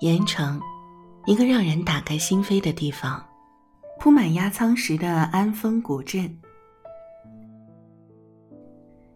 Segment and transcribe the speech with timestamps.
[0.00, 0.60] 盐城，
[1.26, 3.20] 一个让人打开心扉的地方，
[3.98, 6.38] 铺满压舱石的安丰古镇。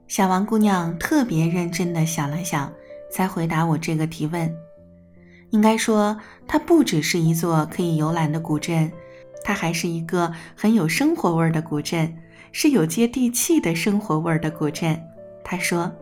[0.09, 2.73] 小王姑娘特别认真的想了想，
[3.13, 4.53] 才回答我这个提问。
[5.51, 6.19] 应该说，
[6.49, 8.91] 它不只是一座可以游览的古镇，
[9.45, 12.13] 它还是一个很有生活味儿的古镇，
[12.51, 15.01] 是有接地气的生活味儿的古镇。
[15.45, 15.93] 她说。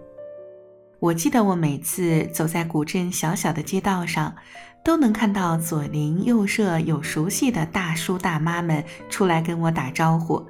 [0.99, 4.37] 我记得我每次走在古镇小小的街道上，
[4.83, 10.45] 都能看到左邻右舍有熟悉的大叔大妈们出来跟我打招呼，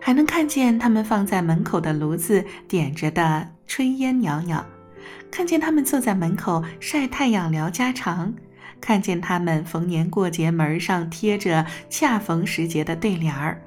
[0.00, 4.64] 还能看见他们放在门口的炉子点着的炊烟袅袅，
[5.30, 8.32] 看见他们坐在门口晒太阳聊家常，
[8.80, 13.60] 看见他们逢年过节门上贴着恰逢时节的对联儿，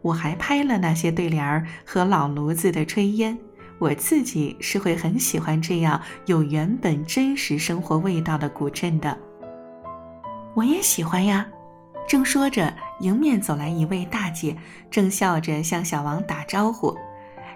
[0.00, 3.36] 我还拍了那些对联儿和老炉子的炊烟。
[3.78, 9.16] 我自己是会很喜欢这样有原本真实生活味道的古镇的。
[10.54, 11.46] 我也喜欢呀。
[12.06, 14.54] 正说着，迎面走来一位大姐，
[14.90, 16.94] 正笑着向小王打招呼：“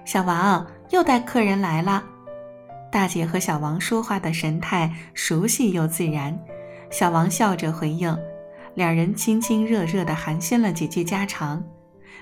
[0.06, 2.02] 小王又带客人来了。”
[2.90, 6.36] 大姐和小王说话的神态熟悉又自然，
[6.90, 8.16] 小王笑着回应，
[8.74, 11.62] 两人亲亲热热地寒暄了几句家常。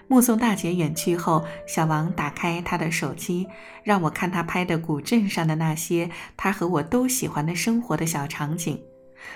[0.09, 3.47] 目送大姐远去后，小王打开他的手机，
[3.83, 8.81] 让我看他拍的古镇上的那些他和我都喜欢的生活的小场景。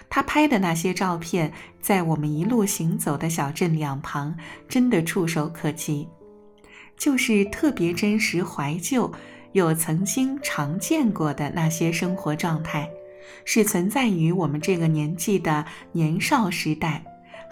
[0.09, 4.37] 他拍的那些照片，在我们一路行走的小镇两旁，
[4.69, 6.09] 真的触手可及，
[6.97, 9.13] 就是特别真实、怀旧，
[9.53, 12.89] 又曾经常见过的那些生活状态，
[13.45, 17.03] 是存在于我们这个年纪的年少时代。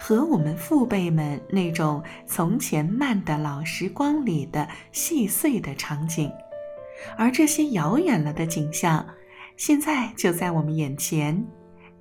[0.01, 6.31] 和我们父辈们那种从前慢的老时光里的细碎的场景，
[7.17, 9.05] 而这些遥远了的景象，
[9.57, 11.45] 现在就在我们眼前，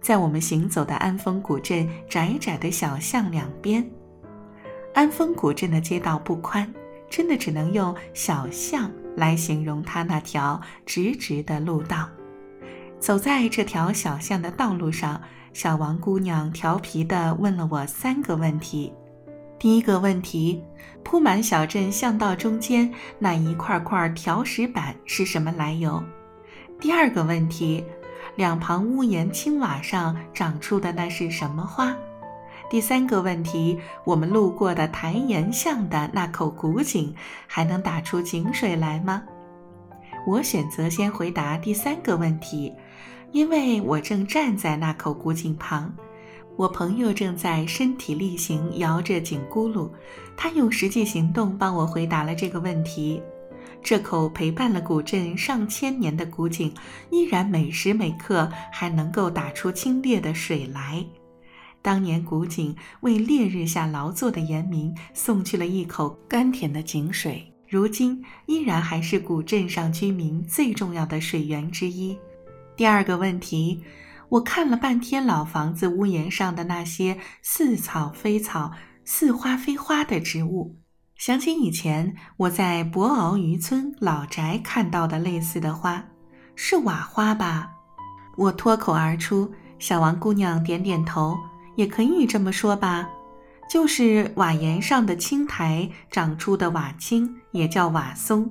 [0.00, 3.84] 在我们行走的安丰古镇窄窄的小巷两边。
[4.94, 6.72] 安丰古镇的街道不宽，
[7.10, 12.08] 真的只能用小巷来形容它那条直直的路道。
[13.00, 15.20] 走在这条小巷的道路上。
[15.58, 18.92] 小王姑娘调皮地问了我三个问题：
[19.58, 20.62] 第一个问题，
[21.02, 22.88] 铺满小镇巷道中间
[23.18, 26.00] 那一块块条石板是什么来由？
[26.78, 27.84] 第二个问题，
[28.36, 31.92] 两旁屋檐青瓦上长出的那是什么花？
[32.70, 37.12] 第三个问题，我们路过的台沿巷的那口古井
[37.48, 39.24] 还能打出井水来吗？
[40.24, 42.72] 我选择先回答第三个问题。
[43.32, 45.94] 因为我正站在那口古井旁，
[46.56, 49.90] 我朋友正在身体力行摇着井咕噜，
[50.36, 53.22] 他用实际行动帮我回答了这个问题。
[53.80, 56.72] 这口陪伴了古镇上千年的古井，
[57.10, 61.04] 依然每时每刻还能够打出清冽的水来。
[61.80, 72.18] 当年古井为烈日下劳作的盐民送去了一口甘甜的井水，如今依然还是古镇上居民最重要的水源之一。
[72.78, 73.82] 第二个问题，
[74.28, 78.70] 我看了半天老房子屋檐上的那些似草非草、
[79.04, 80.76] 似花非花的植物，
[81.16, 86.04] 想起以前我在博鳌渔村老宅看到的类似的花，
[86.54, 87.72] 是瓦花吧？
[88.36, 89.52] 我脱口而出。
[89.80, 91.36] 小王姑娘点点头，
[91.74, 93.08] 也可以这么说吧，
[93.68, 98.48] 就是瓦檐上的青苔长出的瓦青，也叫瓦松。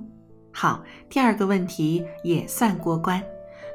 [0.52, 3.22] 好，第二个问题也算过关。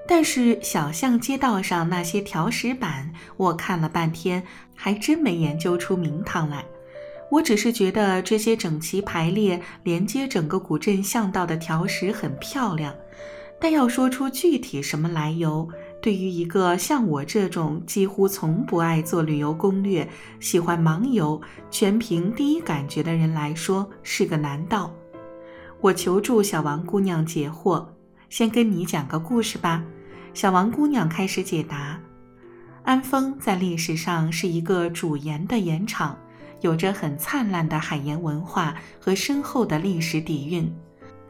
[0.08, 4.44] 但是小巷街道上那些条石板，我看了半天，
[4.76, 6.66] 还真没研究出名堂来。
[7.32, 12.94] 我只是觉得这些整齐排列、连接整个古镇巷道的条石很漂亮。
[13.60, 15.68] 但要说出具体什么来由，
[16.02, 20.06] 对于一个像我这种几乎从不爱做旅游攻略、
[20.42, 21.42] 喜欢盲游、
[21.72, 24.94] 全凭第一感觉的人来说，是个难道。
[25.80, 27.86] 我求助小王姑娘解惑。
[28.34, 29.84] 先跟你讲个故事吧，
[30.34, 32.00] 小王姑娘开始解答。
[32.82, 36.18] 安丰在历史上是一个主盐的盐场，
[36.62, 40.68] 有着很灿烂的海盐文化和深厚的历史底蕴。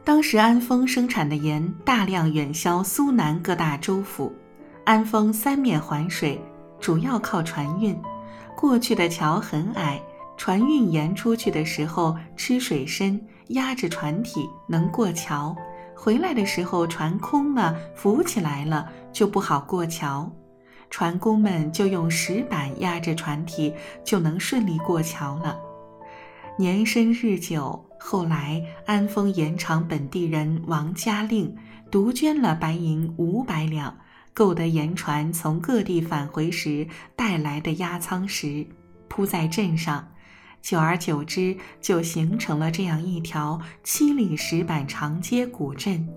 [0.02, 4.32] 当时安丰生产的盐大量远销苏南各大州府。
[4.86, 6.40] 安丰三面环水，
[6.80, 7.94] 主要靠船运。
[8.56, 10.00] 过去的桥很矮，
[10.38, 15.54] 船运盐出去的时候吃水深，压着船体能过桥。
[16.04, 20.30] 回来的时候，船空了，浮起来了，就不好过桥。
[20.90, 23.72] 船工们就用石板压着船体，
[24.04, 25.58] 就能顺利过桥了。
[26.58, 31.56] 年深日久，后来安丰盐场本地人王家令
[31.90, 33.96] 独捐了白银五百两，
[34.34, 36.86] 购得盐船从各地返回时
[37.16, 38.66] 带来的压舱石，
[39.08, 40.06] 铺在镇上，
[40.64, 46.08] 久而久之就形成了这样一条七里石板长街古镇。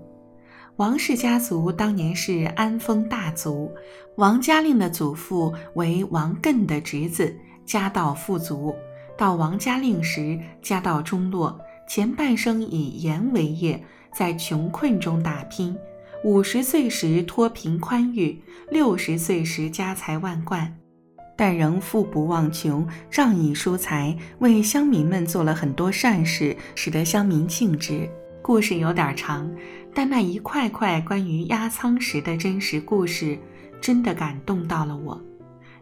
[0.76, 3.70] 王氏家族当年是安丰大族，
[4.16, 7.36] 王家令的祖父为王艮的侄子，
[7.66, 8.74] 家道富足。
[9.18, 13.84] 到王家令时，家道中落，前半生以盐为业，
[14.14, 15.76] 在穷困中打拼。
[16.24, 20.74] 五十岁时脱贫宽裕，六十岁时家财万贯，
[21.38, 28.10] 但仍富不忘穷，仗义疏财，为乡民们做了很多善事，使得乡民敬之。
[28.42, 29.48] 故事有点长。
[29.94, 33.38] 但那一块块关于压舱石的真实故事，
[33.80, 35.20] 真的感动到了我。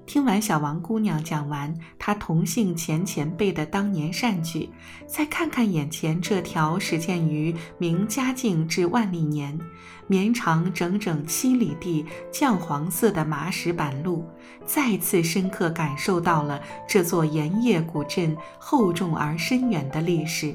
[0.06, 4.70] 听完小王姑娘讲完她同姓前前辈的当年善举，
[5.04, 9.58] 再看看眼前这条始建于明嘉靖至万历年、
[10.06, 14.24] 绵长整整七里地酱黄色的麻石板路，
[14.64, 20.54] 再次深刻感受到了这座盐业古镇厚重而深远的历史。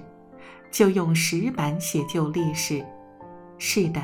[0.71, 2.81] 就用石板写就历史。
[3.57, 4.01] 是的，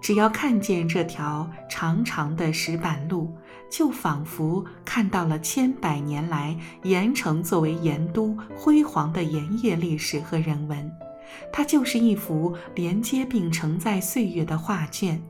[0.00, 3.32] 只要看见这条长长的石板路，
[3.76, 10.88] 就仿佛看到了千百年来盐城作为盐都辉煌的盐业历史和人文。
[11.52, 15.20] 它就是一幅连接并承载岁月的画卷，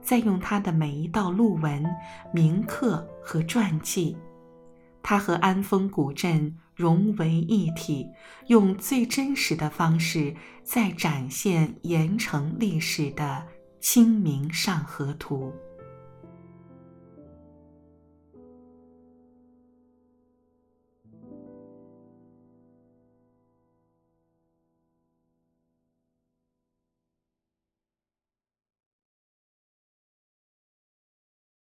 [0.00, 1.84] 在用它的每一道路纹、
[2.32, 4.16] 铭刻和传记，
[5.02, 8.06] 它和安丰古镇融为一体，
[8.46, 13.24] 用最真实的方式在展现盐城历史的
[13.80, 15.52] 《清明上河图》。